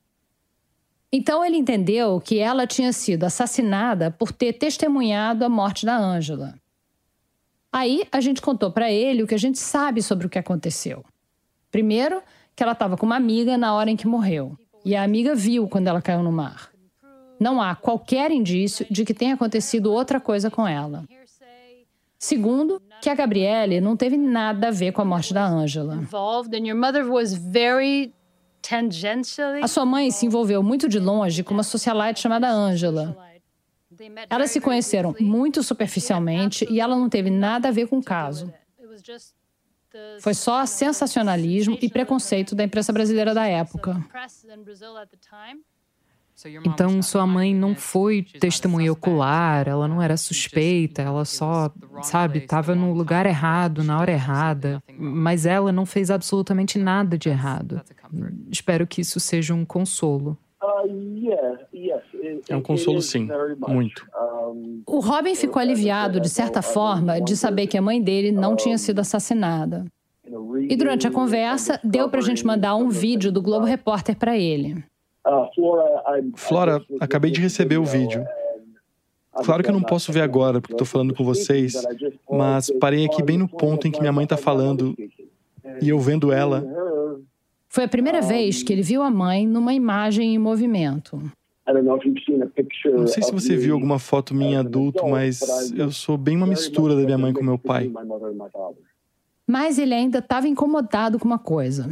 Então 1.12 1.44
ele 1.44 1.58
entendeu 1.58 2.22
que 2.22 2.40
ela 2.40 2.66
tinha 2.66 2.94
sido 2.94 3.26
assassinada 3.26 4.10
por 4.10 4.32
ter 4.32 4.54
testemunhado 4.54 5.44
a 5.44 5.50
morte 5.50 5.86
da 5.86 5.98
Ângela. 5.98 6.56
Aí 7.72 8.08
a 8.12 8.22
gente 8.22 8.42
contou 8.42 8.72
para 8.72 8.90
ele 8.90 9.24
o 9.24 9.28
que 9.28 9.36
a 9.36 9.40
gente 9.40 9.60
sabe 9.60 10.02
sobre 10.02 10.26
o 10.26 10.30
que 10.30 10.40
aconteceu. 10.40 11.04
Primeiro, 11.70 12.22
que 12.56 12.64
ela 12.64 12.72
estava 12.72 12.96
com 12.96 13.06
uma 13.06 13.18
amiga 13.18 13.58
na 13.58 13.74
hora 13.74 13.92
em 13.92 13.98
que 13.98 14.08
morreu, 14.08 14.58
e 14.86 14.96
a 14.96 15.04
amiga 15.04 15.36
viu 15.36 15.68
quando 15.68 15.88
ela 15.88 16.02
caiu 16.02 16.24
no 16.24 16.32
mar. 16.32 16.72
Não 17.39 17.62
há 17.62 17.75
qualquer 17.75 18.32
indício 18.32 18.86
de 18.89 19.06
que 19.06 19.13
tenha 19.13 19.36
acontecido 19.36 19.91
outra 19.91 20.20
coisa 20.20 20.50
com 20.50 20.67
ela. 20.67 21.06
Segundo, 22.20 22.82
que 23.01 23.10
a 23.10 23.15
Gabriele 23.15 23.79
não 23.79 23.96
teve 23.96 24.17
nada 24.17 24.70
a 24.70 24.72
ver 24.72 24.91
com 24.91 25.01
a 25.01 25.06
morte 25.06 25.34
da 25.34 25.46
Ângela. 25.46 26.03
A 29.62 29.67
sua 29.67 29.86
mãe 29.86 30.10
se 30.10 30.25
envolveu 30.25 30.63
muito 30.63 30.89
de 30.89 31.00
longe 31.00 31.44
com 31.44 31.53
uma 31.53 31.63
socialite 31.63 32.20
chamada 32.20 32.50
Ângela. 32.50 33.15
Elas 34.29 34.51
se 34.51 34.60
conheceram 34.60 35.15
muito 35.20 35.63
superficialmente 35.63 36.67
e 36.70 36.79
ela 36.79 36.96
não 36.96 37.10
teve 37.10 37.29
nada 37.29 37.70
a 37.70 37.72
ver 37.72 37.88
com 37.88 38.00
o 38.00 38.03
caso. 38.03 38.51
Foi 40.22 40.34
só 40.34 40.65
sensacionalismo 40.65 41.77
e 41.82 41.89
preconceito 41.89 42.56
da 42.56 42.63
imprensa 42.63 42.91
brasileira 42.91 43.34
da 43.34 43.48
época. 43.48 44.03
Então, 46.65 47.01
sua 47.01 47.25
mãe 47.25 47.53
não 47.53 47.74
foi 47.74 48.22
testemunha 48.22 48.91
ocular, 48.91 49.67
ela 49.67 49.88
não 49.88 50.00
era 50.01 50.15
suspeita, 50.15 51.01
ela 51.01 51.25
só, 51.25 51.72
sabe, 52.03 52.39
estava 52.39 52.75
no 52.75 52.94
lugar 52.94 53.25
errado, 53.25 53.84
na 53.84 54.00
hora 54.00 54.12
errada. 54.12 54.84
Mas 54.98 55.48
ela 55.48 55.72
não 55.72 55.86
fez 55.86 56.12
absolutamente 56.12 56.77
nada 56.77 57.17
de 57.17 57.29
errado. 57.29 57.82
Espero 58.51 58.86
que 58.86 59.01
isso 59.01 59.20
seja 59.20 59.53
um 59.56 59.65
consolo. 59.65 60.38
É 62.48 62.56
um 62.56 62.62
consolo, 62.62 63.01
sim, 63.01 63.27
muito. 63.67 64.06
O 64.86 65.00
Robin 65.00 65.34
ficou 65.34 65.60
aliviado, 65.60 66.20
de 66.20 66.29
certa 66.29 66.62
forma, 66.62 67.20
de 67.20 67.36
saber 67.36 67.65
que 67.65 67.77
a 67.77 67.82
mãe 67.82 68.01
dele 68.01 68.32
não 68.32 68.56
tinha 68.56 68.77
sido 68.77 69.00
assassinada. 69.00 69.86
E 70.70 70.75
durante 70.75 71.08
a 71.08 71.12
conversa, 71.12 71.79
deu 71.84 72.10
para 72.10 72.20
a 72.20 72.24
gente 72.24 72.46
mandar 72.46 72.75
um 72.75 72.89
vídeo 72.89 73.32
do 73.32 73.41
Globo 73.41 73.65
Repórter 73.65 74.15
para 74.15 74.38
ele. 74.38 74.84
Flora, 76.36 76.82
acabei 77.00 77.32
de 77.32 77.42
receber 77.42 77.78
o 77.78 77.86
vídeo. 77.86 78.26
Claro 79.44 79.64
que 79.64 79.70
eu 79.70 79.74
não 79.74 79.84
posso 79.84 80.12
ver 80.12 80.22
agora, 80.22 80.60
porque 80.60 80.74
estou 80.74 80.88
falando 80.88 81.14
com 81.14 81.24
vocês, 81.24 81.76
mas 82.30 82.72
parei 82.80 83.06
aqui 83.06 83.22
bem 83.22 83.38
no 83.38 83.48
ponto 83.48 83.88
em 83.88 83.92
que 83.92 84.00
minha 84.00 84.12
mãe 84.12 84.24
está 84.24 84.38
falando 84.38 84.96
e 85.82 85.90
eu 85.90 86.00
vendo 86.00 86.32
ela. 86.32 86.66
Foi 87.70 87.84
a 87.84 87.88
primeira 87.88 88.22
vez 88.22 88.64
que 88.64 88.74
ele 88.74 88.82
viu 88.82 89.02
a 89.02 89.10
mãe 89.12 89.46
numa 89.46 89.74
imagem 89.74 90.34
em 90.34 90.38
movimento. 90.38 91.22
Não 92.96 93.08
sei 93.08 93.22
se 93.22 93.32
você 93.32 93.58
viu 93.58 93.74
alguma 93.74 94.00
foto 94.00 94.34
minha 94.34 94.62
adulto, 94.62 95.06
mas 95.06 95.72
eu 95.76 95.92
sou 95.92 96.18
bem 96.18 96.38
uma 96.38 96.48
mistura 96.48 96.96
da 96.96 97.02
minha 97.02 97.18
mãe 97.18 97.34
com 97.34 97.44
meu 97.44 97.58
pai. 97.58 97.92
Mas 99.46 99.78
ele 99.78 99.94
ainda 99.94 100.20
estava 100.20 100.48
incomodado 100.48 101.20
com 101.20 101.26
uma 101.26 101.40
coisa. 101.40 101.90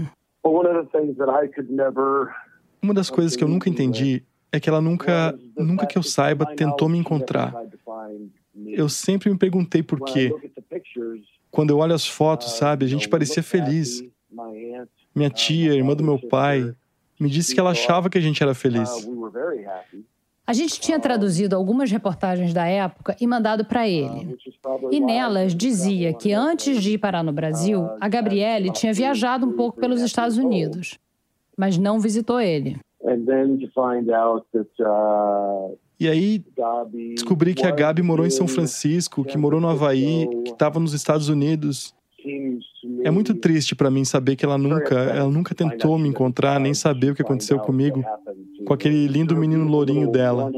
Uma 2.86 2.94
das 2.94 3.10
coisas 3.10 3.36
que 3.36 3.44
eu 3.44 3.48
nunca 3.48 3.68
entendi 3.68 4.22
é 4.52 4.60
que 4.60 4.70
ela 4.70 4.80
nunca, 4.80 5.36
nunca 5.58 5.88
que 5.88 5.98
eu 5.98 6.04
saiba, 6.04 6.46
tentou 6.56 6.88
me 6.88 7.00
encontrar. 7.00 7.52
Eu 8.68 8.88
sempre 8.88 9.28
me 9.32 9.36
perguntei 9.40 9.82
por 9.82 10.00
quê. 10.02 10.32
Quando 11.50 11.72
eu 11.72 11.80
olho 11.80 11.96
as 11.96 12.06
fotos, 12.06 12.52
sabe, 12.52 12.86
a 12.86 12.88
gente 12.88 13.10
parecia 13.10 13.42
feliz. 13.42 14.04
Minha 15.16 15.32
tia, 15.32 15.74
irmã 15.74 15.96
do 15.96 16.04
meu 16.04 16.20
pai, 16.20 16.76
me 17.20 17.28
disse 17.28 17.56
que 17.56 17.60
ela 17.60 17.72
achava 17.72 18.08
que 18.08 18.20
a 18.20 18.22
gente 18.22 18.44
era 18.44 18.54
feliz. 18.54 18.88
A 20.46 20.54
gente 20.54 20.80
tinha 20.80 21.00
traduzido 21.00 21.56
algumas 21.56 21.90
reportagens 21.90 22.54
da 22.54 22.68
época 22.68 23.18
e 23.20 23.26
mandado 23.26 23.66
para 23.66 23.88
ele. 23.88 24.38
E 24.92 25.00
nelas 25.00 25.56
dizia 25.56 26.14
que 26.14 26.32
antes 26.34 26.84
de 26.84 26.92
ir 26.92 26.98
parar 27.00 27.24
no 27.24 27.34
Brasil, 27.34 27.90
a 28.00 28.08
Gabriele 28.08 28.72
tinha 28.72 28.94
viajado 28.94 29.48
um 29.48 29.54
pouco 29.54 29.80
pelos 29.80 30.02
Estados 30.02 30.38
Unidos 30.38 31.00
mas 31.58 31.78
não 31.78 32.00
visitou 32.00 32.40
ele. 32.40 32.78
E 36.00 36.10
aí 36.10 36.44
descobri 37.16 37.54
que 37.54 37.66
a 37.66 37.72
Gabi 37.72 38.02
morou 38.02 38.26
em 38.26 38.30
São 38.30 38.48
Francisco, 38.48 39.24
que 39.24 39.38
morou 39.38 39.62
no 39.62 39.70
Havaí, 39.70 40.28
que 40.44 40.52
estava 40.52 40.80
nos 40.80 40.94
Estados 40.94 41.30
Unidos. 41.30 41.94
É 43.04 43.12
muito 43.12 43.36
triste 43.36 43.76
para 43.76 43.92
mim 43.92 44.04
saber 44.04 44.36
que 44.36 44.44
ela 44.44 44.58
nunca, 44.58 44.96
ela 44.96 45.30
nunca 45.30 45.54
tentou 45.54 45.98
me 45.98 46.10
encontrar, 46.10 46.60
nem 46.60 46.74
saber 46.74 47.12
o 47.12 47.16
que 47.16 47.22
aconteceu 47.22 47.60
comigo 47.60 48.04
com 48.66 48.74
aquele 48.74 49.08
lindo 49.08 49.38
menino 49.38 49.64
lourinho 49.66 50.12
dela. 50.12 50.52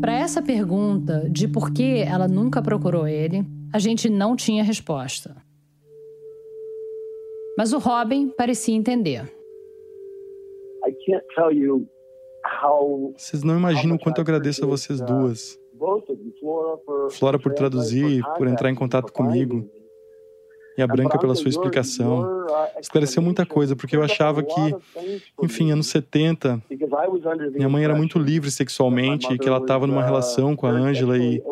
Para 0.00 0.14
essa 0.14 0.42
pergunta 0.42 1.28
de 1.30 1.46
por 1.46 1.70
que 1.70 2.00
ela 2.00 2.26
nunca 2.26 2.60
procurou 2.60 3.06
ele, 3.06 3.44
a 3.74 3.78
gente 3.80 4.08
não 4.08 4.36
tinha 4.36 4.62
resposta. 4.62 5.34
Mas 7.58 7.72
o 7.72 7.78
Robin 7.78 8.28
parecia 8.28 8.72
entender. 8.72 9.28
Vocês 13.16 13.42
não 13.42 13.56
imaginam 13.56 13.96
o 13.96 13.98
quanto 13.98 14.18
eu 14.18 14.22
agradeço 14.22 14.64
a 14.64 14.68
vocês 14.68 15.00
duas. 15.00 15.58
Flora 17.10 17.36
por 17.36 17.52
traduzir, 17.52 18.22
por 18.38 18.46
entrar 18.46 18.70
em 18.70 18.76
contato 18.76 19.12
comigo. 19.12 19.68
E 20.78 20.82
a 20.82 20.86
Branca 20.86 21.18
pela 21.18 21.34
sua 21.34 21.48
explicação. 21.48 22.46
Esclareceu 22.80 23.20
muita 23.20 23.44
coisa, 23.44 23.74
porque 23.74 23.96
eu 23.96 24.04
achava 24.04 24.40
que, 24.44 24.76
enfim, 25.42 25.72
anos 25.72 25.88
70, 25.88 26.62
minha 27.52 27.68
mãe 27.68 27.82
era 27.82 27.96
muito 27.96 28.20
livre 28.20 28.52
sexualmente, 28.52 29.36
que 29.36 29.48
ela 29.48 29.58
estava 29.58 29.84
numa 29.84 30.04
relação 30.04 30.54
com 30.54 30.64
a 30.68 30.70
Ângela 30.70 31.18
e 31.18 31.42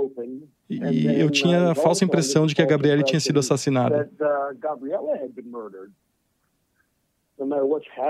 e 0.68 1.20
eu 1.20 1.30
tinha 1.30 1.70
a 1.70 1.74
falsa 1.74 2.04
impressão 2.04 2.46
de 2.46 2.54
que 2.54 2.62
a 2.62 2.66
Gabriele 2.66 3.02
tinha 3.02 3.20
sido 3.20 3.38
assassinada. 3.38 4.10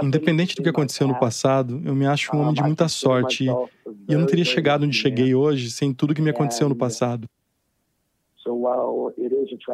Independente 0.02 0.54
do 0.56 0.62
que 0.62 0.68
aconteceu 0.68 1.08
no 1.08 1.18
passado, 1.18 1.80
eu 1.84 1.94
me 1.94 2.06
acho 2.06 2.34
um 2.36 2.40
homem 2.40 2.54
de 2.54 2.62
muita 2.62 2.88
sorte 2.88 3.44
e 3.44 4.12
eu 4.12 4.18
não 4.18 4.26
teria 4.26 4.44
chegado 4.44 4.84
onde 4.84 4.96
cheguei 4.96 5.34
hoje 5.34 5.70
sem 5.70 5.92
tudo 5.92 6.14
que 6.14 6.22
me 6.22 6.30
aconteceu 6.30 6.68
no 6.68 6.76
passado. 6.76 7.28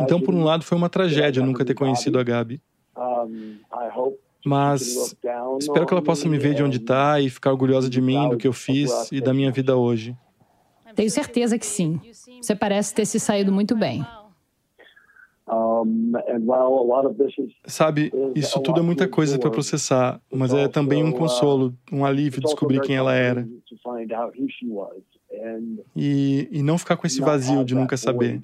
Então, 0.01 0.21
por 0.21 0.35
um 0.35 0.45
lado, 0.45 0.65
foi 0.65 0.77
uma 0.77 0.89
tragédia 0.89 1.43
nunca 1.43 1.65
ter 1.65 1.75
conhecido 1.75 2.19
a 2.19 2.23
Gabi. 2.23 2.61
Mas 4.45 5.17
espero 5.61 5.87
que 5.87 5.93
ela 5.93 6.03
possa 6.03 6.29
me 6.29 6.39
ver 6.39 6.55
de 6.55 6.63
onde 6.63 6.77
está 6.77 7.21
e 7.21 7.29
ficar 7.29 7.51
orgulhosa 7.51 7.91
de 7.91 8.01
mim, 8.01 8.29
do 8.29 8.37
que 8.37 8.47
eu 8.47 8.53
fiz 8.53 9.11
e 9.11 9.21
da 9.21 9.35
minha 9.35 9.51
vida 9.51 9.77
hoje. 9.77 10.17
Tenho 10.95 11.11
certeza 11.11 11.59
que 11.59 11.67
sim. 11.67 12.01
Você 12.41 12.55
parece 12.55 12.95
ter 12.95 13.07
se 13.07 13.19
saído 13.19 13.53
muito 13.53 13.77
bem. 13.77 14.05
Sabe, 17.67 18.13
isso 18.35 18.61
tudo 18.61 18.81
é 18.81 18.83
muita 18.83 19.09
coisa 19.09 19.39
para 19.39 19.51
processar, 19.51 20.21
mas 20.31 20.53
é 20.53 20.69
também 20.69 21.03
um 21.03 21.13
consolo, 21.13 21.75
um 21.91 22.05
alívio 22.05 22.43
descobrir 22.43 22.81
quem 22.81 22.97
ela 22.97 23.15
era. 23.15 23.49
E, 25.97 26.49
e 26.51 26.63
não 26.63 26.77
ficar 26.77 26.97
com 26.97 27.07
esse 27.07 27.21
vazio 27.21 27.65
de 27.65 27.75
nunca 27.75 27.97
saber. 27.97 28.41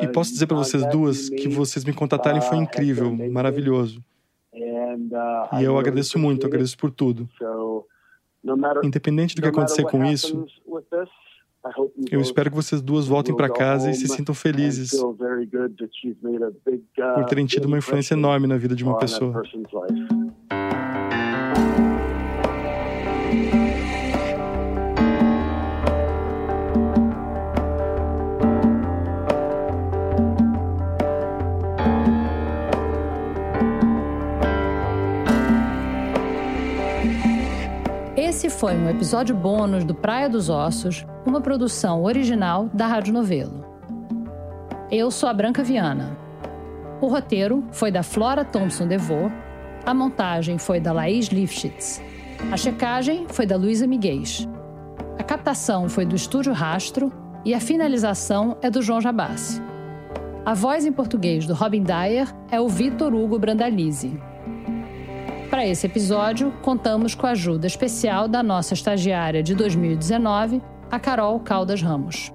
E 0.00 0.08
posso 0.08 0.32
dizer 0.32 0.46
para 0.46 0.56
vocês 0.56 0.84
duas 0.90 1.28
que 1.28 1.48
vocês 1.48 1.84
me 1.84 1.92
contatarem 1.92 2.40
foi 2.40 2.58
incrível, 2.58 3.14
maravilhoso. 3.30 4.02
E 4.52 5.64
eu 5.64 5.78
agradeço 5.78 6.18
muito, 6.18 6.46
agradeço 6.46 6.76
por 6.76 6.90
tudo. 6.90 7.28
Independente 8.82 9.34
do 9.34 9.42
que 9.42 9.48
acontecer 9.48 9.84
com 9.84 10.04
isso, 10.04 10.46
eu 12.10 12.20
espero 12.20 12.50
que 12.50 12.56
vocês 12.56 12.82
duas 12.82 13.06
voltem 13.06 13.34
para 13.34 13.48
casa 13.48 13.90
e 13.90 13.94
se 13.94 14.06
sintam 14.08 14.34
felizes 14.34 14.92
por 17.14 17.24
terem 17.26 17.46
tido 17.46 17.64
uma 17.66 17.78
influência 17.78 18.14
enorme 18.14 18.46
na 18.46 18.58
vida 18.58 18.76
de 18.76 18.84
uma 18.84 18.98
pessoa. 18.98 19.42
Esse 38.16 38.48
foi 38.48 38.76
um 38.76 38.88
episódio 38.88 39.34
bônus 39.34 39.82
do 39.82 39.92
Praia 39.92 40.28
dos 40.28 40.48
Ossos, 40.48 41.04
uma 41.26 41.40
produção 41.40 42.04
original 42.04 42.70
da 42.72 42.86
Rádio 42.86 43.12
Novelo. 43.12 43.64
Eu 44.88 45.10
sou 45.10 45.28
a 45.28 45.34
Branca 45.34 45.64
Viana. 45.64 46.16
O 47.00 47.08
roteiro 47.08 47.64
foi 47.72 47.90
da 47.90 48.04
Flora 48.04 48.44
Thompson 48.44 48.86
DeVoe, 48.86 49.32
A 49.84 49.92
montagem 49.92 50.58
foi 50.58 50.78
da 50.78 50.92
Laís 50.92 51.26
Lifshitz. 51.26 52.00
A 52.52 52.56
checagem 52.56 53.26
foi 53.28 53.46
da 53.46 53.56
Luísa 53.56 53.84
Miguel. 53.84 54.22
A 55.18 55.24
captação 55.24 55.88
foi 55.88 56.06
do 56.06 56.14
Estúdio 56.14 56.52
Rastro 56.52 57.12
e 57.44 57.52
a 57.52 57.58
finalização 57.58 58.56
é 58.62 58.70
do 58.70 58.80
João 58.80 59.00
Jabassi. 59.00 59.60
A 60.46 60.54
voz 60.54 60.86
em 60.86 60.92
português 60.92 61.46
do 61.46 61.52
Robin 61.52 61.82
Dyer 61.82 62.32
é 62.48 62.60
o 62.60 62.68
Vitor 62.68 63.12
Hugo 63.12 63.40
Brandalize. 63.40 64.16
Para 65.50 65.66
esse 65.66 65.86
episódio, 65.86 66.52
contamos 66.62 67.14
com 67.14 67.26
a 67.26 67.30
ajuda 67.30 67.66
especial 67.66 68.26
da 68.26 68.42
nossa 68.42 68.74
estagiária 68.74 69.42
de 69.42 69.54
2019, 69.54 70.60
a 70.90 70.98
Carol 70.98 71.38
Caldas 71.40 71.80
Ramos. 71.80 72.32